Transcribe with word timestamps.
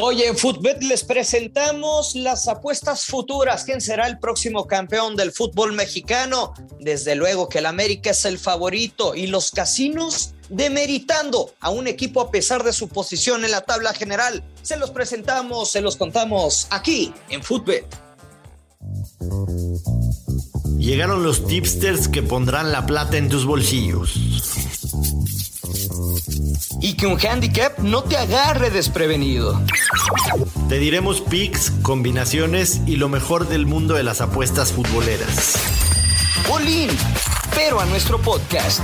Hoy 0.00 0.22
en 0.22 0.38
Footbet 0.38 0.80
les 0.84 1.02
presentamos 1.02 2.14
las 2.14 2.46
apuestas 2.46 3.06
futuras. 3.06 3.64
¿Quién 3.64 3.80
será 3.80 4.06
el 4.06 4.20
próximo 4.20 4.68
campeón 4.68 5.16
del 5.16 5.32
fútbol 5.32 5.72
mexicano? 5.72 6.54
Desde 6.78 7.16
luego 7.16 7.48
que 7.48 7.58
el 7.58 7.66
América 7.66 8.10
es 8.10 8.24
el 8.24 8.38
favorito 8.38 9.16
y 9.16 9.26
los 9.26 9.50
casinos 9.50 10.34
demeritando 10.50 11.50
a 11.58 11.70
un 11.70 11.88
equipo 11.88 12.20
a 12.20 12.30
pesar 12.30 12.62
de 12.62 12.72
su 12.72 12.86
posición 12.86 13.44
en 13.44 13.50
la 13.50 13.62
tabla 13.62 13.92
general. 13.92 14.44
Se 14.62 14.76
los 14.76 14.92
presentamos, 14.92 15.72
se 15.72 15.80
los 15.80 15.96
contamos 15.96 16.68
aquí 16.70 17.12
en 17.28 17.42
Footbet. 17.42 17.84
Llegaron 20.78 21.24
los 21.24 21.44
tipsters 21.44 22.06
que 22.06 22.22
pondrán 22.22 22.70
la 22.70 22.86
plata 22.86 23.16
en 23.16 23.28
tus 23.28 23.44
bolsillos. 23.44 24.14
Y 26.80 26.94
que 26.94 27.06
un 27.06 27.18
handicap 27.18 27.78
no 27.78 28.02
te 28.02 28.16
agarre 28.16 28.70
desprevenido. 28.70 29.60
Te 30.68 30.78
diremos 30.78 31.20
picks, 31.20 31.70
combinaciones 31.82 32.82
y 32.86 32.96
lo 32.96 33.08
mejor 33.08 33.48
del 33.48 33.66
mundo 33.66 33.94
de 33.94 34.04
las 34.04 34.20
apuestas 34.20 34.72
futboleras. 34.72 35.56
Bolín, 36.48 36.90
pero 37.54 37.80
a 37.80 37.86
nuestro 37.86 38.18
podcast. 38.18 38.80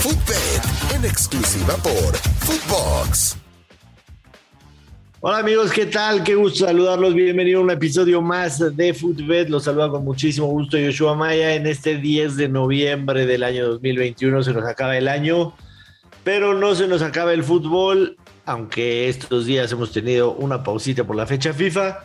Footbet, 0.00 0.94
en 0.94 1.04
exclusiva 1.04 1.74
por 1.76 2.16
Footbox. 2.40 3.38
Hola 5.20 5.38
amigos, 5.38 5.72
¿qué 5.72 5.86
tal? 5.86 6.22
Qué 6.22 6.36
gusto 6.36 6.66
saludarlos. 6.66 7.12
Bienvenido 7.12 7.58
a 7.58 7.64
un 7.64 7.70
episodio 7.72 8.22
más 8.22 8.76
de 8.76 8.94
Footbet. 8.94 9.48
Los 9.48 9.64
saluda 9.64 9.88
con 9.88 10.04
muchísimo 10.04 10.46
gusto 10.46 10.78
Yoshua 10.78 11.16
Maya 11.16 11.54
en 11.54 11.66
este 11.66 11.96
10 11.96 12.36
de 12.36 12.48
noviembre 12.48 13.26
del 13.26 13.42
año 13.42 13.66
2021. 13.66 14.44
Se 14.44 14.52
nos 14.52 14.64
acaba 14.64 14.96
el 14.96 15.08
año, 15.08 15.54
pero 16.24 16.54
no 16.54 16.74
se 16.74 16.86
nos 16.86 17.02
acaba 17.02 17.32
el 17.32 17.44
fútbol, 17.44 18.16
aunque 18.44 19.08
estos 19.08 19.46
días 19.46 19.72
hemos 19.72 19.92
tenido 19.92 20.32
una 20.32 20.62
pausita 20.62 21.04
por 21.04 21.16
la 21.16 21.26
fecha 21.26 21.52
FIFA. 21.52 21.98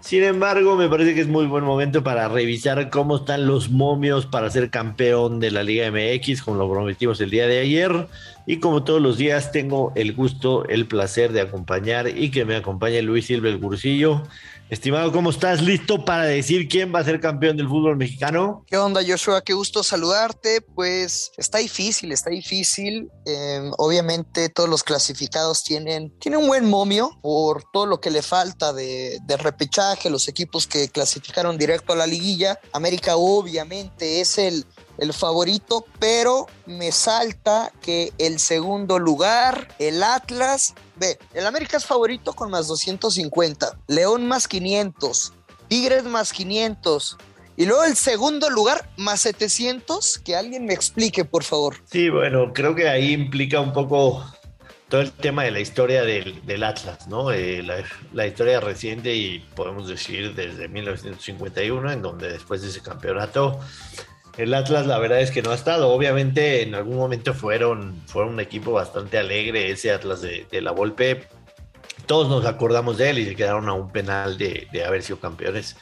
Sin 0.00 0.22
embargo, 0.22 0.76
me 0.76 0.88
parece 0.88 1.12
que 1.12 1.22
es 1.22 1.26
muy 1.26 1.46
buen 1.46 1.64
momento 1.64 2.04
para 2.04 2.28
revisar 2.28 2.88
cómo 2.88 3.16
están 3.16 3.46
los 3.46 3.70
momios 3.70 4.26
para 4.26 4.48
ser 4.48 4.70
campeón 4.70 5.40
de 5.40 5.50
la 5.50 5.64
Liga 5.64 5.90
MX, 5.90 6.42
como 6.42 6.56
lo 6.56 6.70
prometimos 6.70 7.20
el 7.20 7.30
día 7.30 7.48
de 7.48 7.58
ayer. 7.58 8.06
Y 8.46 8.58
como 8.58 8.84
todos 8.84 9.02
los 9.02 9.18
días, 9.18 9.50
tengo 9.50 9.92
el 9.96 10.14
gusto, 10.14 10.64
el 10.68 10.86
placer 10.86 11.32
de 11.32 11.40
acompañar 11.40 12.16
y 12.16 12.30
que 12.30 12.44
me 12.44 12.54
acompañe 12.54 13.02
Luis 13.02 13.26
Silva 13.26 13.48
el 13.48 13.58
Cursillo. 13.58 14.22
Estimado, 14.70 15.10
¿cómo 15.12 15.30
estás? 15.30 15.62
¿Listo 15.62 16.04
para 16.04 16.24
decir 16.24 16.68
quién 16.68 16.94
va 16.94 16.98
a 16.98 17.04
ser 17.04 17.20
campeón 17.20 17.56
del 17.56 17.68
fútbol 17.68 17.96
mexicano? 17.96 18.66
¿Qué 18.66 18.76
onda, 18.76 19.00
Joshua? 19.06 19.40
Qué 19.40 19.54
gusto 19.54 19.82
saludarte. 19.82 20.60
Pues 20.60 21.32
está 21.38 21.56
difícil, 21.56 22.12
está 22.12 22.28
difícil. 22.28 23.10
Eh, 23.24 23.70
obviamente 23.78 24.50
todos 24.50 24.68
los 24.68 24.82
clasificados 24.82 25.64
tienen, 25.64 26.12
un 26.36 26.46
buen 26.46 26.68
momio 26.68 27.18
por 27.22 27.64
todo 27.72 27.86
lo 27.86 27.98
que 27.98 28.10
le 28.10 28.20
falta 28.20 28.74
de, 28.74 29.18
repechaje, 29.38 30.10
los 30.10 30.28
equipos 30.28 30.66
que 30.66 30.90
clasificaron 30.90 31.56
directo 31.56 31.94
a 31.94 31.96
la 31.96 32.06
liguilla. 32.06 32.60
América 32.74 33.16
obviamente 33.16 34.20
es 34.20 34.36
el 34.36 34.66
favorito, 35.14 35.86
pero 35.98 36.46
me 36.66 36.92
salta 36.92 37.72
que 37.80 38.12
el 38.18 38.38
segundo 38.38 38.98
lugar, 38.98 39.68
el 39.78 40.02
Atlas, 40.02 40.74
ve, 40.98 41.18
el 41.34 41.46
América 41.46 41.76
es 41.76 41.86
favorito 41.86 42.32
con 42.32 42.50
más 42.50 42.66
250, 42.68 43.78
León 43.86 44.26
más 44.26 44.48
500, 44.48 45.32
Tigres 45.68 46.04
más 46.04 46.32
500. 46.32 47.16
Y 47.56 47.66
luego 47.66 47.84
el 47.84 47.96
segundo 47.96 48.48
lugar, 48.50 48.88
más 48.96 49.22
700, 49.22 50.18
que 50.18 50.36
alguien 50.36 50.64
me 50.64 50.74
explique, 50.74 51.24
por 51.24 51.42
favor. 51.42 51.76
Sí, 51.90 52.08
bueno, 52.08 52.52
creo 52.52 52.74
que 52.74 52.88
ahí 52.88 53.12
implica 53.12 53.60
un 53.60 53.72
poco 53.72 54.24
todo 54.88 55.00
el 55.02 55.12
tema 55.12 55.44
de 55.44 55.50
la 55.50 55.60
historia 55.60 56.02
del, 56.02 56.62
Atlas, 56.62 57.08
¿no? 57.08 57.30
Eh, 57.30 57.62
la, 58.12 58.26
historia 58.26 58.60
reciente 58.60 59.14
y 59.14 59.40
podemos 59.54 59.88
decir 59.88 60.34
desde 60.34 60.68
1951, 60.68 61.92
en 61.92 62.00
donde 62.00 62.32
después 62.32 62.62
de 62.62 62.68
ese 62.68 62.80
campeonato 62.80 63.60
el 64.38 64.54
Atlas 64.54 64.86
la 64.86 64.98
verdad 64.98 65.20
es 65.20 65.30
que 65.30 65.42
no 65.42 65.50
ha 65.50 65.54
estado. 65.54 65.90
Obviamente 65.90 66.62
en 66.62 66.74
algún 66.74 66.96
momento 66.96 67.34
fueron, 67.34 68.00
fueron 68.06 68.34
un 68.34 68.40
equipo 68.40 68.72
bastante 68.72 69.18
alegre 69.18 69.70
ese 69.70 69.92
Atlas 69.92 70.22
de, 70.22 70.46
de 70.50 70.62
la 70.62 70.70
Volpe. 70.70 71.24
Todos 72.06 72.28
nos 72.28 72.46
acordamos 72.46 72.96
de 72.96 73.10
él 73.10 73.18
y 73.18 73.26
se 73.26 73.36
quedaron 73.36 73.68
a 73.68 73.74
un 73.74 73.90
penal 73.90 74.38
de, 74.38 74.68
de, 74.72 74.84
haber 74.84 75.02
sido 75.02 75.18
campeones 75.20 75.76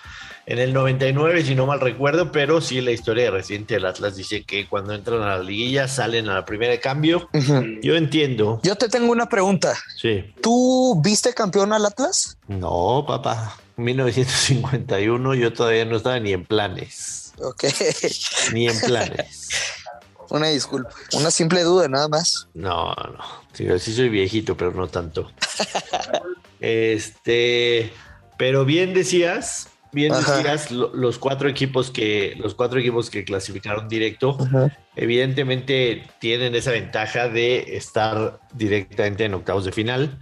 en 0.47 0.59
el 0.59 0.72
99, 0.72 1.45
si 1.45 1.55
no 1.56 1.66
mal 1.66 1.81
recuerdo, 1.81 2.31
pero 2.31 2.61
sí 2.61 2.81
la 2.81 2.93
historia 2.93 3.31
reciente 3.31 3.75
del 3.75 3.84
Atlas 3.84 4.16
dice 4.16 4.45
que 4.45 4.69
cuando 4.69 4.95
entran 4.95 5.21
a 5.22 5.39
la 5.39 5.43
liguilla 5.43 5.89
salen 5.89 6.28
a 6.28 6.34
la 6.34 6.45
primera 6.45 6.71
de 6.71 6.81
cambio. 6.81 7.28
Uh 7.33 7.39
-huh. 7.39 7.81
Yo 7.83 7.97
entiendo. 7.97 8.61
Yo 8.62 8.77
te 8.77 8.89
tengo 8.89 9.11
una 9.11 9.28
pregunta. 9.28 9.75
Sí. 9.97 10.33
¿Tú 10.41 11.00
viste 11.03 11.34
campeón 11.34 11.72
al 11.72 11.84
Atlas? 11.84 12.39
No, 12.47 13.05
papá. 13.06 13.56
1951 13.77 15.34
yo 15.34 15.53
todavía 15.53 15.84
no 15.84 15.97
estaba 15.97 16.19
ni 16.21 16.33
en 16.33 16.45
planes. 16.45 17.25
Ok. 17.38 17.64
Ni 18.52 18.69
en 18.69 18.78
planes. 18.80 19.48
Una 20.28 20.48
disculpa, 20.48 20.91
una 21.12 21.30
simple 21.30 21.62
duda 21.62 21.86
nada 21.86 22.08
más. 22.08 22.48
No, 22.52 22.92
no. 22.94 23.24
Sí, 23.52 23.66
sí 23.78 23.94
soy 23.94 24.08
viejito, 24.08 24.56
pero 24.56 24.72
no 24.72 24.88
tanto. 24.88 25.30
este, 26.60 27.92
pero 28.36 28.64
bien 28.64 28.92
decías, 28.92 29.69
bien 29.92 30.12
Ajá. 30.12 30.36
decías, 30.38 30.70
lo, 30.72 30.92
los 30.94 31.19
cuatro 31.19 31.48
equipos 31.48 31.92
que 31.92 32.34
los 32.38 32.54
cuatro 32.54 32.80
equipos 32.80 33.08
que 33.08 33.24
clasificaron 33.24 33.88
directo, 33.88 34.36
Ajá. 34.41 34.76
evidentemente 34.97 36.08
tienen 36.18 36.56
esa 36.56 36.72
ventaja 36.72 37.28
de 37.28 37.76
estar 37.76 38.41
directamente 38.53 39.24
en 39.24 39.34
octavos 39.34 39.64
de 39.64 39.70
final. 39.70 40.18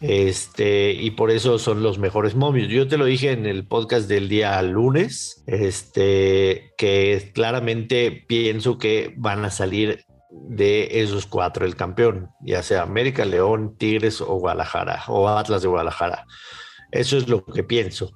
Este, 0.00 0.92
y 0.92 1.12
por 1.12 1.30
eso 1.30 1.58
son 1.58 1.82
los 1.82 1.98
mejores 1.98 2.34
momios. 2.34 2.68
Yo 2.68 2.86
te 2.86 2.98
lo 2.98 3.04
dije 3.04 3.32
en 3.32 3.46
el 3.46 3.66
podcast 3.66 4.08
del 4.08 4.28
día 4.28 4.60
lunes, 4.62 5.42
este, 5.46 6.74
que 6.76 7.30
claramente 7.34 8.24
pienso 8.26 8.78
que 8.78 9.14
van 9.16 9.44
a 9.44 9.50
salir 9.50 10.04
de 10.30 11.00
esos 11.02 11.26
cuatro 11.26 11.64
el 11.64 11.76
campeón, 11.76 12.30
ya 12.40 12.62
sea 12.62 12.82
América, 12.82 13.24
León, 13.24 13.76
Tigres 13.78 14.20
o 14.20 14.34
Guadalajara, 14.34 15.04
o 15.08 15.28
Atlas 15.28 15.62
de 15.62 15.68
Guadalajara. 15.68 16.26
Eso 16.90 17.16
es 17.16 17.28
lo 17.28 17.44
que 17.44 17.64
pienso. 17.64 18.12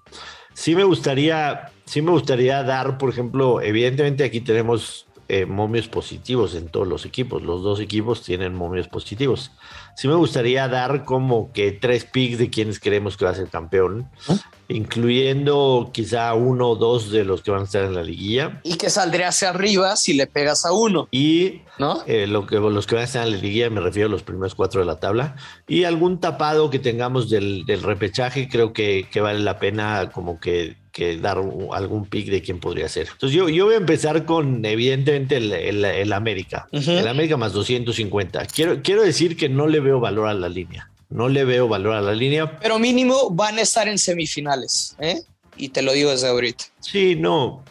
Sí 0.53 0.75
me 0.75 0.85
gustaría, 0.85 1.73
sí 1.87 2.03
me 2.03 2.11
gustaría 2.11 2.63
dar, 2.63 2.99
por 2.99 3.09
ejemplo, 3.09 3.61
evidentemente 3.63 4.25
aquí 4.25 4.41
tenemos 4.41 5.07
eh, 5.33 5.47
momios 5.47 5.87
positivos 5.87 6.57
en 6.57 6.69
todos 6.69 6.89
los 6.89 7.07
equipos. 7.07 7.43
Los 7.43 7.63
dos 7.63 7.79
equipos 7.79 8.25
tienen 8.25 8.53
momios 8.53 8.89
positivos. 8.89 9.53
Sí 9.95 10.09
me 10.09 10.15
gustaría 10.15 10.67
dar 10.67 11.05
como 11.05 11.53
que 11.53 11.71
tres 11.71 12.05
picks 12.05 12.39
de 12.39 12.51
quienes 12.51 12.81
queremos 12.81 13.17
que 13.17 13.27
va 13.27 13.31
a 13.31 13.35
ser 13.37 13.49
campeón, 13.49 14.11
¿Eh? 14.29 14.37
incluyendo 14.69 15.91
quizá 15.93 16.35
uno 16.35 16.71
o 16.71 16.75
dos 16.75 17.13
de 17.13 17.25
los 17.25 17.43
que 17.43 17.53
van 17.53 17.61
a 17.61 17.65
estar 17.65 17.85
en 17.85 17.95
la 17.95 18.03
liguilla. 18.03 18.61
Y 18.65 18.75
que 18.75 18.91
saldría 18.91 19.29
hacia 19.29 19.51
arriba 19.51 19.95
si 19.95 20.15
le 20.15 20.27
pegas 20.27 20.65
a 20.65 20.73
uno. 20.73 21.07
Y 21.13 21.63
¿no? 21.79 22.03
Eh, 22.09 22.27
lo 22.27 22.45
que, 22.45 22.57
los 22.57 22.89
que 22.89 22.97
van 22.97 23.03
a 23.03 23.05
estar 23.07 23.25
en 23.25 23.33
la 23.33 23.39
liguilla, 23.39 23.71
me 23.71 23.81
refiero 23.81 24.09
a 24.09 24.11
los 24.11 24.25
primeros 24.25 24.57
cuatro 24.57 24.81
de 24.81 24.87
la 24.87 24.99
tabla. 24.99 25.37
Y 25.69 25.85
algún 25.85 26.19
tapado 26.19 26.71
que 26.71 26.81
tengamos 26.81 27.31
del, 27.31 27.65
del 27.67 27.85
repechaje, 27.85 28.49
creo 28.49 28.73
que, 28.73 29.07
que 29.13 29.21
vale 29.21 29.39
la 29.39 29.61
pena 29.61 30.11
como 30.13 30.41
que 30.41 30.80
que 30.93 31.17
dar 31.17 31.39
algún 31.73 32.07
pick 32.07 32.29
de 32.29 32.43
quién 32.43 32.61
podría 32.61 32.89
ser. 32.89 33.09
Entonces 33.13 33.37
yo, 33.37 33.49
yo 33.49 33.67
voy 33.67 33.75
a 33.75 33.79
empezar 33.79 34.25
con 34.25 34.65
evidentemente 34.65 35.37
el, 35.37 35.53
el, 35.53 35.85
el 35.85 36.13
América. 36.13 36.69
Uh 36.73 36.79
-huh. 36.79 36.99
El 37.01 37.09
América 37.09 37.37
más 37.37 37.53
250. 37.53 38.47
Quiero, 38.47 38.83
quiero 38.83 39.03
decir 39.03 39.37
que 39.37 39.49
no 39.49 39.67
le 39.67 39.81
veo 39.81 40.01
valor 40.01 40.29
a 40.29 40.35
la 40.35 40.49
línea. 40.49 40.91
No 41.09 41.29
le 41.29 41.45
veo 41.45 41.67
valor 41.69 41.95
a 41.95 42.01
la 42.01 42.13
línea. 42.15 42.59
Pero 42.61 42.79
mínimo 42.79 43.31
van 43.31 43.59
a 43.59 43.63
estar 43.63 43.89
en 43.89 43.99
semifinales, 43.99 44.97
¿eh? 45.01 45.23
Y 45.57 45.71
te 45.71 45.83
lo 45.83 45.93
digo 45.93 46.11
desde 46.11 46.29
ahorita. 46.29 46.65
Sí, 46.81 47.17
no. 47.17 47.65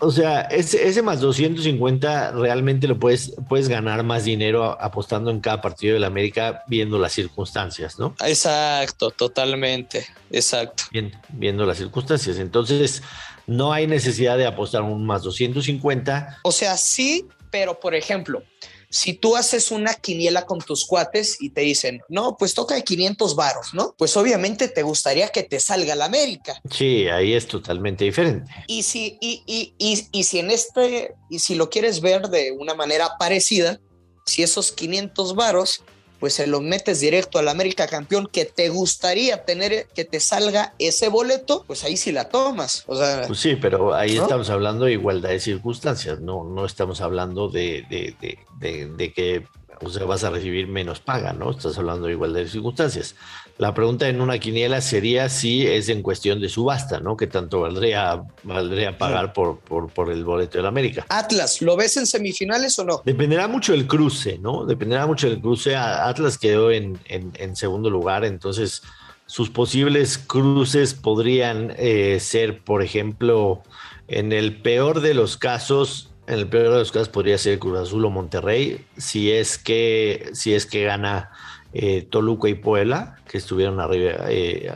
O 0.00 0.12
sea, 0.12 0.42
ese, 0.42 0.86
ese, 0.86 1.02
más 1.02 1.20
250 1.20 2.30
realmente 2.32 2.86
lo 2.86 2.98
puedes, 2.98 3.34
puedes 3.48 3.68
ganar 3.68 4.04
más 4.04 4.24
dinero 4.24 4.80
apostando 4.80 5.30
en 5.30 5.40
cada 5.40 5.60
partido 5.60 5.94
del 5.94 6.04
América 6.04 6.62
viendo 6.68 6.98
las 6.98 7.12
circunstancias, 7.12 7.98
¿no? 7.98 8.14
Exacto, 8.24 9.10
totalmente, 9.10 10.06
exacto. 10.30 10.84
Bien, 10.92 11.12
viendo 11.30 11.66
las 11.66 11.78
circunstancias. 11.78 12.38
Entonces, 12.38 13.02
no 13.48 13.72
hay 13.72 13.88
necesidad 13.88 14.38
de 14.38 14.46
apostar 14.46 14.82
un 14.82 15.04
más 15.04 15.22
250. 15.24 16.38
O 16.42 16.52
sea, 16.52 16.76
sí, 16.76 17.26
pero 17.50 17.80
por 17.80 17.96
ejemplo, 17.96 18.44
si 18.90 19.14
tú 19.14 19.36
haces 19.36 19.70
una 19.70 19.94
quiniela 19.94 20.46
con 20.46 20.60
tus 20.60 20.86
cuates 20.86 21.36
y 21.40 21.50
te 21.50 21.60
dicen, 21.62 22.00
no, 22.08 22.36
pues 22.38 22.54
toca 22.54 22.74
de 22.74 22.84
500 22.84 23.36
varos, 23.36 23.74
¿no? 23.74 23.94
Pues 23.98 24.16
obviamente 24.16 24.68
te 24.68 24.82
gustaría 24.82 25.28
que 25.28 25.42
te 25.42 25.60
salga 25.60 25.94
la 25.94 26.06
América. 26.06 26.60
Sí, 26.70 27.08
ahí 27.08 27.34
es 27.34 27.46
totalmente 27.46 28.04
diferente. 28.04 28.50
Y 28.66 28.82
si, 28.82 29.18
y, 29.20 29.42
y, 29.46 29.74
y, 29.78 30.06
y 30.12 30.24
si 30.24 30.38
en 30.38 30.50
este, 30.50 31.14
y 31.28 31.38
si 31.38 31.54
lo 31.54 31.68
quieres 31.68 32.00
ver 32.00 32.28
de 32.28 32.52
una 32.52 32.74
manera 32.74 33.10
parecida, 33.18 33.80
si 34.24 34.42
esos 34.42 34.72
500 34.72 35.34
varos 35.34 35.82
pues 36.18 36.34
se 36.34 36.46
lo 36.46 36.60
metes 36.60 37.00
directo 37.00 37.38
al 37.38 37.48
América 37.48 37.86
campeón 37.86 38.28
que 38.30 38.44
te 38.44 38.68
gustaría 38.68 39.44
tener 39.44 39.86
que 39.94 40.04
te 40.04 40.20
salga 40.20 40.74
ese 40.78 41.08
boleto, 41.08 41.64
pues 41.66 41.84
ahí 41.84 41.96
sí 41.96 42.12
la 42.12 42.28
tomas. 42.28 42.84
O 42.86 42.96
sea, 42.96 43.24
pues 43.26 43.38
sí, 43.38 43.56
pero 43.56 43.94
ahí 43.94 44.16
¿no? 44.16 44.22
estamos 44.22 44.50
hablando 44.50 44.84
de 44.84 44.92
igualdad 44.92 45.30
de 45.30 45.40
circunstancias, 45.40 46.20
no, 46.20 46.44
no 46.44 46.64
estamos 46.64 47.00
hablando 47.00 47.48
de, 47.48 47.84
de, 47.88 48.14
de, 48.58 48.86
de 48.86 49.12
que 49.12 49.46
o 49.80 49.90
sea, 49.90 50.04
vas 50.04 50.24
a 50.24 50.30
recibir 50.30 50.66
menos 50.66 51.00
paga, 51.00 51.32
¿no? 51.32 51.50
Estás 51.50 51.78
hablando 51.78 52.06
de 52.06 52.12
igualdad 52.12 52.40
de 52.40 52.48
circunstancias. 52.48 53.14
La 53.58 53.74
pregunta 53.74 54.08
en 54.08 54.20
una 54.20 54.38
quiniela 54.38 54.80
sería 54.80 55.28
si 55.28 55.66
es 55.66 55.88
en 55.88 56.00
cuestión 56.00 56.40
de 56.40 56.48
subasta, 56.48 57.00
¿no? 57.00 57.16
¿Qué 57.16 57.26
tanto 57.26 57.60
valdría, 57.60 58.22
valdría 58.44 58.96
pagar 58.96 59.32
por, 59.32 59.58
por, 59.58 59.90
por 59.90 60.12
el 60.12 60.24
boleto 60.24 60.58
del 60.58 60.66
América? 60.66 61.04
Atlas, 61.08 61.60
¿lo 61.60 61.76
ves 61.76 61.96
en 61.96 62.06
semifinales 62.06 62.78
o 62.78 62.84
no? 62.84 63.02
Dependerá 63.04 63.48
mucho 63.48 63.72
del 63.72 63.88
cruce, 63.88 64.38
¿no? 64.38 64.64
Dependerá 64.64 65.08
mucho 65.08 65.28
del 65.28 65.40
cruce. 65.40 65.74
Atlas 65.74 66.38
quedó 66.38 66.70
en, 66.70 67.00
en, 67.06 67.32
en 67.34 67.56
segundo 67.56 67.90
lugar, 67.90 68.24
entonces 68.24 68.82
sus 69.26 69.50
posibles 69.50 70.18
cruces 70.18 70.94
podrían 70.94 71.74
eh, 71.76 72.18
ser, 72.20 72.62
por 72.62 72.82
ejemplo, 72.82 73.62
en 74.06 74.32
el 74.32 74.62
peor 74.62 75.00
de 75.00 75.14
los 75.14 75.36
casos, 75.36 76.10
en 76.28 76.38
el 76.38 76.48
peor 76.48 76.72
de 76.72 76.78
los 76.78 76.92
casos 76.92 77.08
podría 77.08 77.36
ser 77.38 77.58
Cruz 77.58 77.78
Azul 77.78 78.04
o 78.04 78.10
Monterrey, 78.10 78.86
si 78.96 79.32
es 79.32 79.58
que, 79.58 80.30
si 80.32 80.54
es 80.54 80.64
que 80.64 80.84
gana 80.84 81.30
eh, 81.80 82.02
Toluca 82.02 82.48
y 82.48 82.54
Puebla, 82.54 83.18
que 83.28 83.38
estuvieron 83.38 83.78
arriba, 83.78 84.16
eh, 84.28 84.68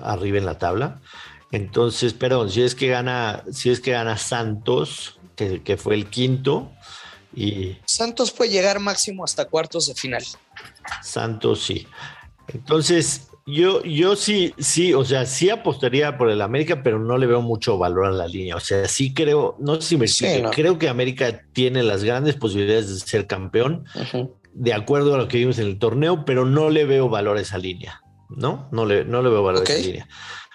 arriba 0.00 0.38
en 0.38 0.46
la 0.46 0.56
tabla. 0.56 0.98
Entonces, 1.52 2.14
perdón, 2.14 2.50
si 2.50 2.62
es 2.62 2.74
que 2.74 2.88
gana, 2.88 3.44
si 3.52 3.68
es 3.68 3.80
que 3.80 3.90
gana 3.90 4.16
Santos, 4.16 5.18
que, 5.36 5.62
que 5.62 5.76
fue 5.76 5.94
el 5.96 6.06
quinto, 6.08 6.72
y 7.36 7.76
Santos 7.84 8.30
puede 8.30 8.50
llegar 8.50 8.80
máximo 8.80 9.24
hasta 9.24 9.44
cuartos 9.44 9.88
de 9.88 9.94
final. 9.94 10.24
Santos 11.02 11.62
sí. 11.64 11.86
Entonces, 12.48 13.28
yo, 13.44 13.82
yo 13.82 14.16
sí, 14.16 14.54
sí, 14.58 14.94
o 14.94 15.04
sea, 15.04 15.26
sí 15.26 15.50
apostaría 15.50 16.16
por 16.16 16.30
el 16.30 16.40
América, 16.40 16.82
pero 16.82 16.98
no 16.98 17.18
le 17.18 17.26
veo 17.26 17.42
mucho 17.42 17.76
valor 17.76 18.06
a 18.06 18.10
la 18.10 18.26
línea. 18.26 18.56
O 18.56 18.60
sea, 18.60 18.88
sí 18.88 19.12
creo, 19.12 19.56
no 19.58 19.76
sé 19.76 19.88
si 19.88 19.96
me 19.98 20.06
explique, 20.06 20.44
creo 20.54 20.78
que 20.78 20.88
América 20.88 21.42
tiene 21.52 21.82
las 21.82 22.04
grandes 22.04 22.36
posibilidades 22.36 22.88
de 22.88 23.00
ser 23.00 23.26
campeón, 23.26 23.84
de 24.52 24.74
acuerdo 24.74 25.14
a 25.14 25.18
lo 25.18 25.28
que 25.28 25.38
vimos 25.38 25.58
en 25.58 25.66
el 25.66 25.78
torneo, 25.78 26.24
pero 26.24 26.44
no 26.44 26.70
le 26.70 26.84
veo 26.84 27.08
valor 27.08 27.38
a 27.38 27.40
esa 27.40 27.58
línea, 27.58 28.02
¿no? 28.28 28.68
No 28.72 28.84
le, 28.86 29.04
no 29.04 29.22
le 29.22 29.30
veo 29.30 29.42
valor 29.42 29.62
a 29.62 29.64
esa 29.64 29.86
línea. 29.86 30.08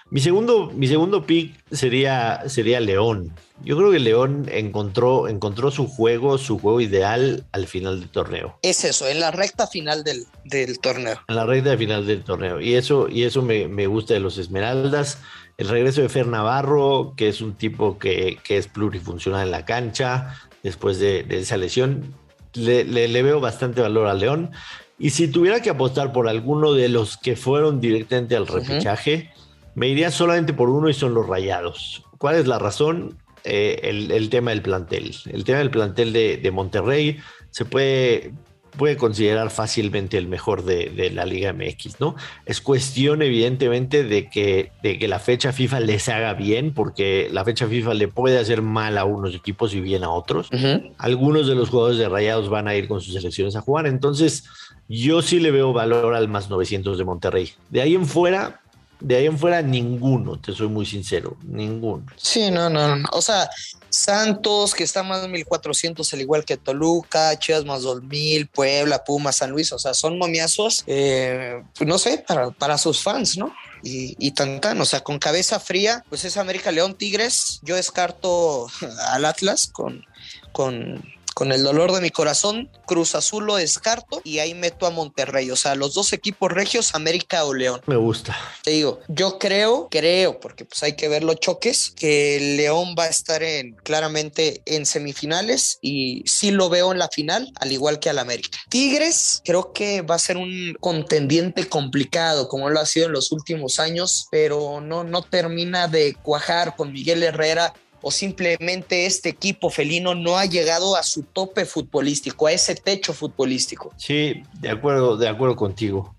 Mi 0.08 0.20
segundo, 0.20 0.70
mi 0.72 0.86
segundo 0.86 1.26
pick 1.26 1.52
sería, 1.72 2.48
sería 2.48 2.78
León. 2.78 3.34
Yo 3.64 3.76
creo 3.76 3.90
que 3.90 3.98
León 3.98 4.46
encontró, 4.52 5.26
encontró 5.26 5.72
su 5.72 5.88
juego, 5.88 6.38
su 6.38 6.60
juego 6.60 6.80
ideal 6.80 7.44
al 7.50 7.66
final 7.66 7.98
del 7.98 8.08
torneo. 8.08 8.56
Es 8.62 8.84
eso, 8.84 9.08
en 9.08 9.18
la 9.18 9.32
recta 9.32 9.66
final 9.66 10.04
del, 10.04 10.24
del 10.44 10.78
torneo. 10.78 11.20
En 11.26 11.34
la 11.34 11.44
recta 11.44 11.76
final 11.76 12.06
del 12.06 12.22
torneo. 12.22 12.60
Y 12.60 12.74
eso, 12.74 13.08
y 13.08 13.24
eso 13.24 13.42
me, 13.42 13.66
me, 13.66 13.88
gusta 13.88 14.14
de 14.14 14.20
los 14.20 14.38
Esmeraldas. 14.38 15.18
El 15.58 15.68
regreso 15.68 16.02
de 16.02 16.08
Fer 16.08 16.28
Navarro, 16.28 17.14
que 17.16 17.28
es 17.28 17.40
un 17.40 17.54
tipo 17.54 17.98
que, 17.98 18.38
que 18.44 18.58
es 18.58 18.68
plurifuncional 18.68 19.46
en 19.46 19.50
la 19.50 19.64
cancha 19.64 20.38
después 20.62 21.00
de, 21.00 21.24
de 21.24 21.40
esa 21.40 21.56
lesión. 21.56 22.14
Le, 22.56 22.84
le, 22.84 23.08
le 23.08 23.22
veo 23.22 23.40
bastante 23.40 23.80
valor 23.80 24.06
a 24.06 24.14
León. 24.14 24.50
Y 24.98 25.10
si 25.10 25.28
tuviera 25.28 25.60
que 25.60 25.70
apostar 25.70 26.12
por 26.12 26.28
alguno 26.28 26.72
de 26.72 26.88
los 26.88 27.16
que 27.16 27.36
fueron 27.36 27.80
directamente 27.80 28.34
al 28.34 28.46
repechaje, 28.46 29.30
uh 29.34 29.40
-huh 29.40 29.46
me 29.76 29.88
iría 29.88 30.10
solamente 30.10 30.54
por 30.54 30.70
uno 30.70 30.88
y 30.88 30.94
son 30.94 31.14
los 31.14 31.28
rayados. 31.28 32.02
¿Cuál 32.18 32.36
es 32.36 32.46
la 32.46 32.58
razón? 32.58 33.18
Eh, 33.44 33.78
el, 33.84 34.10
el, 34.10 34.30
tema 34.30 34.50
del 34.50 34.62
plantel. 34.62 35.14
El 35.26 35.44
tema 35.44 35.58
del 35.58 35.70
plantel 35.70 36.12
de, 36.14 36.38
de 36.38 36.50
Monterrey 36.50 37.18
se 37.50 37.66
puede, 37.66 38.32
puede, 38.76 38.96
considerar 38.96 39.50
fácilmente 39.50 40.18
el 40.18 40.28
mejor 40.28 40.64
de, 40.64 40.90
de, 40.90 41.10
la 41.10 41.24
Liga 41.24 41.52
MX, 41.52 42.00
¿no? 42.00 42.16
Es 42.44 42.60
cuestión, 42.60 43.22
evidentemente, 43.22 44.04
de 44.04 44.28
que, 44.28 44.72
de 44.82 44.98
que 44.98 45.08
la 45.08 45.18
fecha 45.18 45.52
FIFA 45.52 45.80
les 45.80 46.08
haga 46.08 46.34
bien, 46.34 46.72
porque 46.72 47.28
la 47.32 47.44
fecha 47.44 47.66
FIFA 47.66 47.94
le 47.94 48.08
puede 48.08 48.38
hacer 48.38 48.62
mal 48.62 48.98
a 48.98 49.04
unos 49.04 49.34
equipos 49.34 49.74
y 49.74 49.80
bien 49.80 50.04
a 50.04 50.10
otros. 50.10 50.48
Uh 50.52 50.56
-huh. 50.56 50.92
Algunos 50.98 51.46
de 51.46 51.54
los 51.54 51.70
jugadores 51.70 51.98
de 51.98 52.08
Rayados 52.08 52.48
van 52.48 52.68
a 52.68 52.74
ir 52.74 52.88
con 52.88 53.00
sus 53.00 53.14
selecciones 53.14 53.56
a 53.56 53.60
jugar, 53.60 53.86
entonces 53.86 54.44
yo 54.88 55.22
sí 55.22 55.40
le 55.40 55.50
veo 55.50 55.72
valor 55.72 56.14
al 56.14 56.28
más 56.28 56.48
900 56.48 56.98
de 56.98 57.04
Monterrey. 57.04 57.52
De 57.70 57.82
ahí 57.82 57.94
en 57.94 58.06
fuera, 58.06 58.60
de 59.00 59.16
ahí 59.16 59.26
en 59.26 59.38
fuera, 59.38 59.62
ninguno, 59.62 60.38
te 60.38 60.52
soy 60.52 60.68
muy 60.68 60.86
sincero, 60.86 61.36
ninguno. 61.42 62.06
Sí, 62.16 62.50
no, 62.50 62.70
no, 62.70 62.96
no. 62.96 63.08
O 63.12 63.20
sea, 63.20 63.48
Santos, 63.90 64.74
que 64.74 64.84
está 64.84 65.02
más 65.02 65.22
de 65.22 65.28
1400, 65.28 66.12
al 66.12 66.20
igual 66.20 66.44
que 66.44 66.56
Toluca, 66.56 67.38
Chivas 67.38 67.64
más 67.64 67.82
2000, 67.82 68.48
Puebla, 68.48 69.04
Puma, 69.04 69.32
San 69.32 69.50
Luis, 69.50 69.72
o 69.72 69.78
sea, 69.78 69.94
son 69.94 70.18
momiazos, 70.18 70.84
eh, 70.86 71.62
no 71.84 71.98
sé, 71.98 72.24
para, 72.26 72.50
para 72.50 72.78
sus 72.78 73.02
fans, 73.02 73.36
¿no? 73.36 73.54
Y, 73.82 74.16
y, 74.18 74.32
tan 74.32 74.60
tan, 74.60 74.80
o 74.80 74.84
sea, 74.84 75.00
con 75.00 75.18
cabeza 75.18 75.60
fría, 75.60 76.04
pues 76.08 76.24
es 76.24 76.36
América 76.38 76.72
León 76.72 76.94
Tigres. 76.94 77.60
Yo 77.62 77.76
descarto 77.76 78.66
al 79.08 79.24
Atlas 79.24 79.68
con, 79.68 80.04
con 80.52 81.02
con 81.36 81.52
el 81.52 81.62
dolor 81.62 81.92
de 81.92 82.00
mi 82.00 82.08
corazón, 82.08 82.70
Cruz 82.86 83.14
Azul 83.14 83.44
lo 83.44 83.56
descarto 83.56 84.22
y 84.24 84.38
ahí 84.38 84.54
meto 84.54 84.86
a 84.86 84.90
Monterrey. 84.90 85.50
O 85.50 85.56
sea, 85.56 85.74
los 85.74 85.92
dos 85.92 86.14
equipos 86.14 86.50
regios, 86.50 86.94
América 86.94 87.44
o 87.44 87.52
León. 87.52 87.82
Me 87.84 87.96
gusta. 87.96 88.34
Te 88.64 88.70
digo, 88.70 89.00
yo 89.08 89.38
creo, 89.38 89.88
creo, 89.90 90.40
porque 90.40 90.64
pues 90.64 90.82
hay 90.82 90.96
que 90.96 91.08
ver 91.08 91.22
los 91.22 91.38
choques, 91.38 91.92
que 91.94 92.56
León 92.56 92.94
va 92.98 93.04
a 93.04 93.08
estar 93.08 93.42
en 93.42 93.74
claramente 93.74 94.62
en 94.64 94.86
semifinales 94.86 95.78
y 95.82 96.22
sí 96.24 96.52
lo 96.52 96.70
veo 96.70 96.90
en 96.90 96.98
la 96.98 97.08
final, 97.08 97.52
al 97.60 97.70
igual 97.70 98.00
que 98.00 98.08
al 98.08 98.18
América. 98.18 98.56
Tigres, 98.70 99.42
creo 99.44 99.74
que 99.74 100.00
va 100.00 100.14
a 100.14 100.18
ser 100.18 100.38
un 100.38 100.74
contendiente 100.80 101.68
complicado, 101.68 102.48
como 102.48 102.70
lo 102.70 102.80
ha 102.80 102.86
sido 102.86 103.08
en 103.08 103.12
los 103.12 103.30
últimos 103.30 103.78
años, 103.78 104.26
pero 104.30 104.80
no, 104.80 105.04
no 105.04 105.20
termina 105.20 105.86
de 105.86 106.14
cuajar 106.14 106.76
con 106.76 106.94
Miguel 106.94 107.22
Herrera 107.22 107.74
o 108.06 108.12
simplemente 108.12 109.04
este 109.04 109.30
equipo 109.30 109.68
felino 109.68 110.14
no 110.14 110.38
ha 110.38 110.44
llegado 110.44 110.94
a 110.94 111.02
su 111.02 111.24
tope 111.24 111.64
futbolístico, 111.64 112.46
a 112.46 112.52
ese 112.52 112.76
techo 112.76 113.12
futbolístico. 113.12 113.92
Sí, 113.96 114.44
de 114.60 114.70
acuerdo, 114.70 115.16
de 115.16 115.28
acuerdo 115.28 115.56
contigo. 115.56 116.14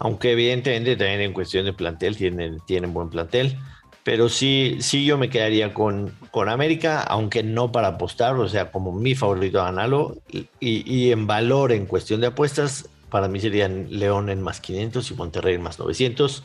Aunque 0.00 0.32
evidentemente 0.32 0.96
también 0.96 1.20
en 1.20 1.32
cuestión 1.32 1.64
de 1.64 1.72
plantel 1.72 2.16
tienen, 2.16 2.58
tienen 2.66 2.92
buen 2.92 3.08
plantel. 3.08 3.56
Pero 4.02 4.28
sí, 4.28 4.78
sí 4.80 5.04
yo 5.04 5.16
me 5.16 5.30
quedaría 5.30 5.72
con, 5.72 6.12
con 6.32 6.48
América, 6.48 7.02
aunque 7.02 7.44
no 7.44 7.70
para 7.70 7.86
apostar, 7.86 8.34
o 8.34 8.48
sea, 8.48 8.72
como 8.72 8.90
mi 8.90 9.14
favorito 9.14 9.62
ganarlo. 9.62 10.16
Y, 10.32 10.48
y 10.60 11.12
en 11.12 11.28
valor, 11.28 11.70
en 11.70 11.86
cuestión 11.86 12.20
de 12.20 12.26
apuestas, 12.26 12.88
para 13.10 13.28
mí 13.28 13.38
serían 13.38 13.86
León 13.90 14.28
en 14.28 14.42
más 14.42 14.60
500 14.60 15.08
y 15.08 15.14
Monterrey 15.14 15.54
en 15.54 15.62
más 15.62 15.78
900. 15.78 16.42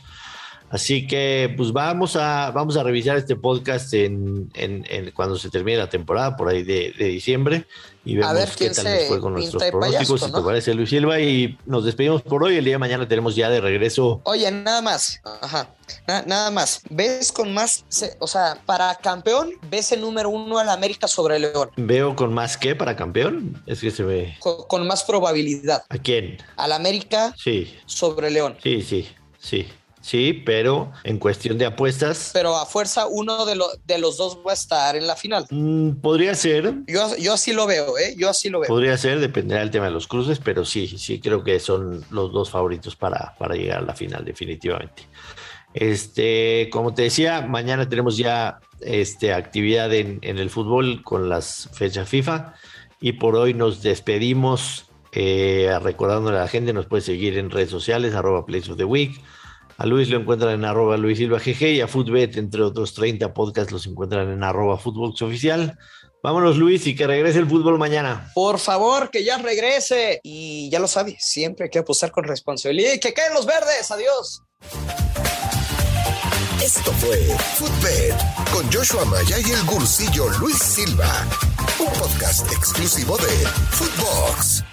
Así 0.74 1.06
que 1.06 1.54
pues 1.56 1.72
vamos 1.72 2.16
a, 2.16 2.50
vamos 2.50 2.76
a 2.76 2.82
revisar 2.82 3.16
este 3.16 3.36
podcast 3.36 3.94
en, 3.94 4.50
en, 4.54 4.84
en 4.90 5.12
cuando 5.12 5.38
se 5.38 5.48
termine 5.48 5.78
la 5.78 5.88
temporada, 5.88 6.36
por 6.36 6.48
ahí 6.48 6.64
de, 6.64 6.92
de 6.98 7.04
diciembre, 7.04 7.64
y 8.04 8.16
vemos 8.16 8.34
ver, 8.34 8.48
qué 8.58 8.70
tal 8.70 8.84
nos 8.84 9.04
fue 9.04 9.20
con 9.20 9.34
nuestros 9.34 9.62
pronósticos, 9.62 10.20
si 10.22 10.32
te 10.32 10.40
parece 10.40 10.74
Luis 10.74 10.90
Silva, 10.90 11.20
y 11.20 11.56
nos 11.64 11.84
despedimos 11.84 12.22
por 12.22 12.42
hoy, 12.42 12.56
el 12.56 12.64
día 12.64 12.74
de 12.74 12.78
mañana 12.78 13.06
tenemos 13.06 13.36
ya 13.36 13.50
de 13.50 13.60
regreso. 13.60 14.20
Oye, 14.24 14.50
nada 14.50 14.82
más, 14.82 15.20
ajá, 15.42 15.68
Na, 16.08 16.22
nada 16.22 16.50
más, 16.50 16.80
ves 16.90 17.30
con 17.30 17.54
más, 17.54 17.84
o 18.18 18.26
sea, 18.26 18.58
para 18.66 18.96
campeón, 18.96 19.52
ves 19.70 19.92
el 19.92 20.00
número 20.00 20.28
uno 20.28 20.58
al 20.58 20.70
América 20.70 21.06
sobre 21.06 21.38
León. 21.38 21.70
Veo 21.76 22.16
con 22.16 22.34
más 22.34 22.56
qué 22.56 22.74
para 22.74 22.96
campeón, 22.96 23.62
es 23.66 23.80
que 23.80 23.92
se 23.92 24.02
ve. 24.02 24.34
Con, 24.40 24.64
con 24.66 24.88
más 24.88 25.04
probabilidad. 25.04 25.84
¿A 25.88 25.98
quién? 25.98 26.38
Al 26.56 26.72
América 26.72 27.32
sí. 27.38 27.72
sobre 27.86 28.28
León. 28.32 28.56
Sí, 28.60 28.82
sí, 28.82 29.06
sí. 29.38 29.68
Sí, 30.04 30.42
pero 30.44 30.92
en 31.02 31.18
cuestión 31.18 31.56
de 31.56 31.64
apuestas. 31.64 32.28
Pero 32.34 32.58
a 32.58 32.66
fuerza 32.66 33.06
uno 33.06 33.46
de, 33.46 33.56
lo, 33.56 33.64
de 33.86 33.96
los 33.96 34.18
dos 34.18 34.38
va 34.46 34.50
a 34.50 34.54
estar 34.54 34.96
en 34.96 35.06
la 35.06 35.16
final. 35.16 35.46
Mmm, 35.48 35.92
podría 36.02 36.34
ser. 36.34 36.74
Yo, 36.86 37.16
yo 37.16 37.32
así 37.32 37.54
lo 37.54 37.66
veo, 37.66 37.96
¿eh? 37.96 38.14
Yo 38.18 38.28
así 38.28 38.50
lo 38.50 38.60
veo. 38.60 38.68
Podría 38.68 38.98
ser, 38.98 39.18
dependerá 39.18 39.60
del 39.60 39.70
tema 39.70 39.86
de 39.86 39.92
los 39.92 40.06
cruces, 40.06 40.40
pero 40.44 40.66
sí, 40.66 40.98
sí 40.98 41.20
creo 41.20 41.42
que 41.42 41.58
son 41.58 42.04
los 42.10 42.32
dos 42.32 42.50
favoritos 42.50 42.96
para, 42.96 43.34
para 43.38 43.54
llegar 43.54 43.78
a 43.78 43.80
la 43.80 43.94
final, 43.94 44.26
definitivamente. 44.26 45.04
Este, 45.72 46.68
como 46.70 46.92
te 46.92 47.00
decía, 47.00 47.40
mañana 47.40 47.88
tenemos 47.88 48.18
ya 48.18 48.60
este, 48.82 49.32
actividad 49.32 49.90
en, 49.94 50.18
en 50.20 50.36
el 50.36 50.50
fútbol 50.50 51.02
con 51.02 51.30
las 51.30 51.70
fechas 51.72 52.10
FIFA 52.10 52.52
y 53.00 53.12
por 53.12 53.36
hoy 53.36 53.54
nos 53.54 53.82
despedimos. 53.82 54.84
Eh, 55.12 55.72
recordándole 55.80 56.36
a 56.36 56.40
la 56.42 56.48
gente, 56.48 56.74
nos 56.74 56.86
puede 56.86 57.00
seguir 57.00 57.38
en 57.38 57.48
redes 57.48 57.70
sociales, 57.70 58.14
arroba 58.14 58.44
Place 58.44 58.70
of 58.70 58.76
the 58.76 58.84
Week. 58.84 59.18
A 59.76 59.86
Luis 59.86 60.08
lo 60.08 60.18
encuentran 60.18 60.54
en 60.54 60.64
arroba 60.64 60.96
Luis 60.96 61.18
Silva 61.18 61.38
GG 61.38 61.62
y 61.62 61.80
a 61.80 61.88
Footbet, 61.88 62.36
entre 62.36 62.62
otros 62.62 62.94
30 62.94 63.34
podcasts, 63.34 63.72
los 63.72 63.86
encuentran 63.86 64.30
en 64.30 64.44
arroba 64.44 64.78
Footbox 64.78 65.22
Oficial. 65.22 65.76
Vámonos, 66.22 66.56
Luis, 66.56 66.86
y 66.86 66.94
que 66.94 67.06
regrese 67.06 67.40
el 67.40 67.46
fútbol 67.46 67.78
mañana. 67.78 68.30
Por 68.34 68.58
favor, 68.58 69.10
que 69.10 69.24
ya 69.24 69.36
regrese. 69.36 70.20
Y 70.22 70.70
ya 70.70 70.78
lo 70.78 70.88
sabe, 70.88 71.16
siempre 71.20 71.64
hay 71.64 71.70
que 71.70 71.80
apostar 71.80 72.12
con 72.12 72.24
responsabilidad. 72.24 72.94
Y 72.94 73.00
que 73.00 73.12
caen 73.12 73.34
los 73.34 73.44
verdes. 73.44 73.90
Adiós. 73.90 74.42
Esto 76.62 76.92
fue 76.92 77.18
Footbet 77.56 78.14
con 78.50 78.72
Joshua 78.72 79.04
Maya 79.04 79.36
y 79.38 79.50
el 79.50 79.64
gursillo 79.66 80.28
Luis 80.40 80.56
Silva. 80.56 81.28
Un 81.78 81.92
podcast 81.98 82.50
exclusivo 82.50 83.18
de 83.18 83.46
Footbox. 83.72 84.64